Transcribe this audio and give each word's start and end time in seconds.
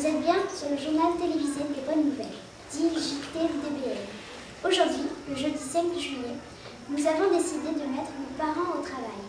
Vous 0.00 0.06
êtes 0.06 0.22
bien 0.22 0.36
sur 0.48 0.70
le 0.70 0.78
journal 0.78 1.12
télévisé 1.20 1.60
des 1.60 1.82
bonnes 1.84 2.06
nouvelles, 2.06 2.26
dit 2.72 2.88
JTDBL. 2.88 3.98
Aujourd'hui, 4.64 5.10
le 5.28 5.36
jeudi 5.36 5.58
5 5.58 5.92
juillet, 5.92 6.36
nous 6.88 7.06
avons 7.06 7.36
décidé 7.36 7.68
de 7.68 7.86
mettre 7.86 8.10
nos 8.18 8.34
parents 8.38 8.78
au 8.78 8.82
travail. 8.82 9.20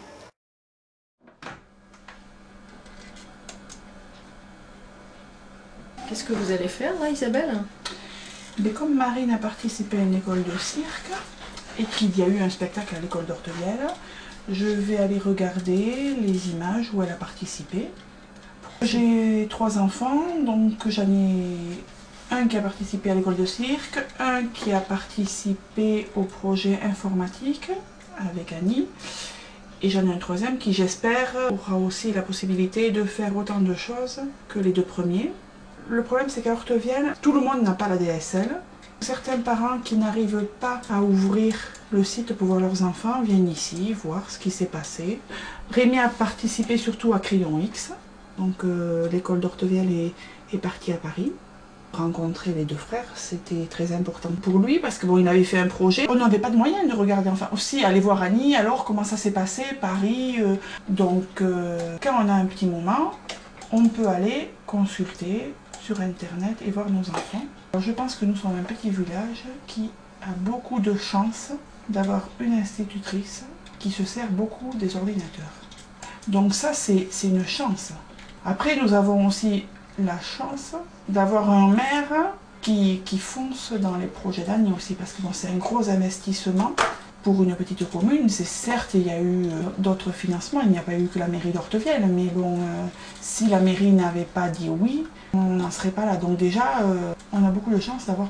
Qu'est-ce 6.07 6.23
que 6.23 6.31
vous 6.31 6.53
allez 6.53 6.69
faire 6.69 6.97
là, 7.01 7.09
Isabelle? 7.09 7.53
Mais 8.59 8.69
comme 8.69 8.95
Marine 8.95 9.31
a 9.31 9.39
participé 9.39 9.97
à 9.97 10.03
une 10.03 10.15
école 10.15 10.45
de 10.45 10.57
cirque 10.57 11.11
et 11.79 11.83
qu'il 11.83 12.17
y 12.17 12.21
a 12.21 12.27
eu 12.27 12.39
un 12.39 12.49
spectacle 12.49 12.95
à 12.95 13.01
l'école 13.01 13.25
d'Ortevielle, 13.25 13.89
je 14.49 14.67
vais 14.67 14.95
aller 14.95 15.19
regarder 15.19 16.15
les 16.15 16.49
images 16.51 16.91
où 16.93 17.03
elle 17.03 17.11
a 17.11 17.15
participé. 17.15 17.89
J'ai 18.83 19.45
trois 19.47 19.77
enfants, 19.77 20.23
donc 20.43 20.87
j'en 20.87 21.03
ai 21.03 21.45
un 22.31 22.47
qui 22.47 22.57
a 22.57 22.61
participé 22.61 23.11
à 23.11 23.15
l'école 23.15 23.35
de 23.35 23.45
cirque, 23.45 23.99
un 24.19 24.45
qui 24.45 24.71
a 24.71 24.79
participé 24.79 26.07
au 26.15 26.23
projet 26.23 26.79
informatique 26.81 27.69
avec 28.17 28.51
Annie, 28.53 28.87
et 29.83 29.89
j'en 29.91 30.07
ai 30.07 30.11
un 30.11 30.17
troisième 30.17 30.57
qui, 30.57 30.73
j'espère, 30.73 31.35
aura 31.51 31.77
aussi 31.77 32.11
la 32.11 32.23
possibilité 32.23 32.89
de 32.89 33.03
faire 33.03 33.37
autant 33.37 33.59
de 33.59 33.75
choses 33.75 34.21
que 34.47 34.57
les 34.57 34.71
deux 34.71 34.81
premiers. 34.81 35.31
Le 35.87 36.01
problème, 36.03 36.29
c'est 36.29 36.41
qu'à 36.41 36.53
Hortevielle, 36.53 37.13
tout 37.21 37.33
le 37.33 37.39
monde 37.39 37.61
n'a 37.61 37.73
pas 37.73 37.87
la 37.87 37.97
DSL. 37.97 38.49
Certains 38.99 39.37
parents 39.37 39.77
qui 39.83 39.95
n'arrivent 39.95 40.45
pas 40.59 40.81
à 40.89 41.01
ouvrir 41.01 41.55
le 41.91 42.03
site 42.03 42.33
pour 42.33 42.47
voir 42.47 42.59
leurs 42.59 42.83
enfants 42.83 43.21
viennent 43.21 43.49
ici 43.49 43.93
voir 43.93 44.29
ce 44.29 44.39
qui 44.39 44.49
s'est 44.49 44.65
passé. 44.65 45.19
Rémi 45.69 45.99
a 45.99 46.09
participé 46.09 46.77
surtout 46.77 47.13
à 47.13 47.19
Crayon 47.19 47.59
X, 47.59 47.93
donc 48.41 48.63
euh, 48.63 49.07
l'école 49.09 49.39
d'Hortevielle 49.39 49.91
est, 49.91 50.13
est 50.53 50.57
partie 50.57 50.91
à 50.91 50.97
Paris. 50.97 51.31
Rencontrer 51.93 52.53
les 52.53 52.63
deux 52.63 52.77
frères, 52.87 53.05
c'était 53.15 53.65
très 53.69 53.91
important 53.91 54.29
pour 54.41 54.59
lui 54.59 54.79
parce 54.79 54.97
que 54.97 55.05
bon, 55.05 55.17
il 55.17 55.27
avait 55.27 55.43
fait 55.43 55.59
un 55.59 55.67
projet. 55.67 56.07
On 56.09 56.15
n'avait 56.15 56.39
pas 56.39 56.49
de 56.49 56.55
moyens 56.55 56.89
de 56.89 56.95
regarder, 56.95 57.29
enfin 57.29 57.49
aussi 57.51 57.83
aller 57.83 57.99
voir 57.99 58.21
Annie, 58.21 58.55
alors 58.55 58.85
comment 58.85 59.03
ça 59.03 59.17
s'est 59.17 59.31
passé, 59.31 59.63
Paris. 59.79 60.37
euh. 60.39 60.55
donc 60.87 61.41
euh, 61.41 61.97
quand 62.01 62.15
on 62.23 62.29
a 62.29 62.33
un 62.33 62.45
petit 62.45 62.65
moment, 62.65 63.11
on 63.71 63.87
peut 63.87 64.07
aller 64.07 64.51
consulter 64.65 65.53
sur 65.81 65.99
internet 65.99 66.55
et 66.65 66.71
voir 66.71 66.89
nos 66.89 67.01
enfants. 67.01 67.45
Je 67.77 67.91
pense 67.91 68.15
que 68.15 68.25
nous 68.25 68.35
sommes 68.35 68.57
un 68.57 68.63
petit 68.63 68.89
village 68.89 69.43
qui 69.67 69.91
a 70.21 70.31
beaucoup 70.37 70.79
de 70.79 70.95
chance 70.95 71.51
d'avoir 71.89 72.21
une 72.39 72.53
institutrice 72.53 73.43
qui 73.79 73.91
se 73.91 74.05
sert 74.05 74.29
beaucoup 74.31 74.71
des 74.75 74.95
ordinateurs. 74.95 75.55
Donc 76.27 76.53
ça, 76.53 76.71
c'est 76.73 77.07
une 77.23 77.45
chance. 77.45 77.91
Après, 78.45 78.75
nous 78.81 78.93
avons 78.93 79.27
aussi 79.27 79.65
la 79.99 80.19
chance 80.19 80.73
d'avoir 81.07 81.49
un 81.49 81.69
maire 81.69 82.33
qui, 82.61 83.01
qui 83.05 83.19
fonce 83.19 83.73
dans 83.73 83.97
les 83.97 84.07
projets 84.07 84.43
d'année 84.43 84.71
aussi, 84.75 84.95
parce 84.95 85.13
que 85.13 85.21
bon, 85.21 85.29
c'est 85.31 85.47
un 85.47 85.57
gros 85.57 85.89
investissement 85.89 86.71
pour 87.23 87.43
une 87.43 87.55
petite 87.55 87.87
commune. 87.89 88.29
C'est 88.29 88.45
certes, 88.45 88.91
il 88.95 89.05
y 89.05 89.11
a 89.11 89.19
eu 89.19 89.45
euh, 89.45 89.61
d'autres 89.77 90.11
financements, 90.11 90.61
il 90.61 90.69
n'y 90.69 90.77
a 90.77 90.81
pas 90.81 90.97
eu 90.97 91.07
que 91.07 91.19
la 91.19 91.27
mairie 91.27 91.51
d'Ortevielle, 91.51 92.07
mais 92.07 92.25
bon, 92.25 92.55
euh, 92.55 92.85
si 93.21 93.47
la 93.47 93.59
mairie 93.59 93.91
n'avait 93.91 94.23
pas 94.23 94.49
dit 94.49 94.69
oui, 94.69 95.05
on 95.33 95.43
n'en 95.43 95.69
serait 95.69 95.91
pas 95.91 96.05
là. 96.05 96.17
Donc 96.17 96.37
déjà, 96.37 96.79
euh, 96.81 97.13
on 97.31 97.45
a 97.45 97.51
beaucoup 97.51 97.71
de 97.71 97.79
chance 97.79 98.07
d'avoir 98.07 98.29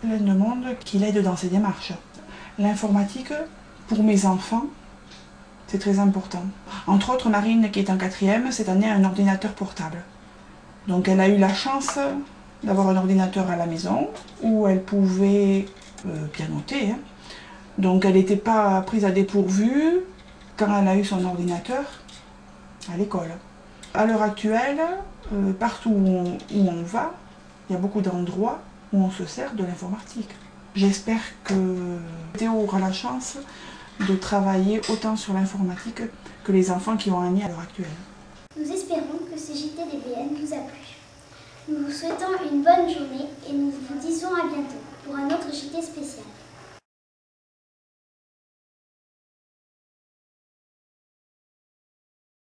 plein 0.00 0.18
de 0.18 0.32
monde 0.32 0.66
qui 0.84 0.98
l'aide 0.98 1.20
dans 1.22 1.36
ses 1.36 1.48
démarches. 1.48 1.92
L'informatique, 2.58 3.32
pour 3.88 4.04
mes 4.04 4.24
enfants, 4.24 4.66
c'est 5.68 5.78
très 5.78 5.98
important. 5.98 6.42
Entre 6.86 7.10
autres, 7.10 7.28
Marine, 7.28 7.70
qui 7.70 7.80
est 7.80 7.90
en 7.90 7.96
quatrième, 7.96 8.50
cette 8.50 8.68
année 8.68 8.88
a 8.90 8.94
un 8.94 9.04
ordinateur 9.04 9.52
portable. 9.52 10.02
Donc 10.88 11.08
elle 11.08 11.20
a 11.20 11.28
eu 11.28 11.36
la 11.36 11.52
chance 11.52 11.98
d'avoir 12.64 12.88
un 12.88 12.96
ordinateur 12.96 13.50
à 13.50 13.56
la 13.56 13.66
maison 13.66 14.08
où 14.42 14.66
elle 14.66 14.82
pouvait 14.82 15.66
euh, 16.06 16.26
pianoter. 16.32 16.90
hein. 16.90 16.98
Donc 17.76 18.04
elle 18.04 18.14
n'était 18.14 18.36
pas 18.36 18.80
prise 18.80 19.04
à 19.04 19.10
dépourvu 19.10 20.00
quand 20.56 20.66
elle 20.80 20.88
a 20.88 20.96
eu 20.96 21.04
son 21.04 21.24
ordinateur 21.24 21.84
à 22.92 22.96
l'école. 22.96 23.30
À 23.94 24.06
l'heure 24.06 24.22
actuelle, 24.22 24.80
euh, 25.32 25.52
partout 25.52 25.90
où 25.90 26.08
on, 26.08 26.24
où 26.24 26.68
on 26.68 26.82
va, 26.82 27.12
il 27.68 27.74
y 27.74 27.76
a 27.76 27.78
beaucoup 27.78 28.00
d'endroits 28.00 28.58
où 28.92 29.04
on 29.04 29.10
se 29.10 29.26
sert 29.26 29.52
de 29.54 29.62
l'informatique. 29.62 30.30
J'espère 30.74 31.20
que 31.44 31.98
Théo 32.36 32.52
aura 32.52 32.78
la 32.78 32.92
chance 32.92 33.36
de 34.06 34.14
travailler 34.14 34.80
autant 34.88 35.16
sur 35.16 35.34
l'informatique 35.34 36.02
que 36.44 36.52
les 36.52 36.70
enfants 36.70 36.96
qui 36.96 37.10
ont 37.10 37.20
un 37.20 37.30
nid 37.30 37.42
à 37.42 37.48
l'heure 37.48 37.60
actuelle. 37.60 37.86
Nous 38.56 38.70
espérons 38.70 39.18
que 39.30 39.38
ce 39.38 39.52
JTDBN 39.52 40.34
vous 40.40 40.52
a 40.54 40.58
plu. 40.58 40.98
Nous 41.68 41.84
vous 41.84 41.92
souhaitons 41.92 42.32
une 42.50 42.62
bonne 42.62 42.88
journée 42.88 43.28
et 43.48 43.52
nous 43.52 43.70
vous 43.70 43.98
disons 44.00 44.34
à 44.34 44.46
bientôt 44.46 44.80
pour 45.04 45.16
un 45.16 45.26
autre 45.26 45.52
JT 45.52 45.82
spécial. 45.82 46.24